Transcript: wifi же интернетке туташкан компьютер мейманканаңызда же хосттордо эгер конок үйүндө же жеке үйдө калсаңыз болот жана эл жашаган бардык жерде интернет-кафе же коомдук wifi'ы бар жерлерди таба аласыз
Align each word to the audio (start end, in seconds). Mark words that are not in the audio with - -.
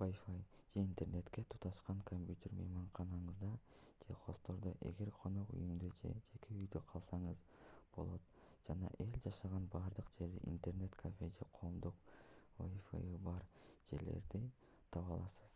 wifi 0.00 0.36
же 0.72 0.80
интернетке 0.82 1.42
туташкан 1.52 2.00
компьютер 2.10 2.54
мейманканаңызда 2.56 3.52
же 4.08 4.16
хосттордо 4.24 4.72
эгер 4.90 5.12
конок 5.22 5.54
үйүндө 5.60 5.92
же 6.00 6.10
жеке 6.26 6.56
үйдө 6.62 6.82
калсаңыз 6.90 7.40
болот 7.94 8.28
жана 8.68 8.90
эл 9.06 9.16
жашаган 9.28 9.70
бардык 9.76 10.10
жерде 10.20 10.42
интернет-кафе 10.56 11.30
же 11.38 11.48
коомдук 11.60 12.12
wifi'ы 12.68 13.16
бар 13.30 13.48
жерлерди 13.94 14.42
таба 14.98 15.18
аласыз 15.18 15.48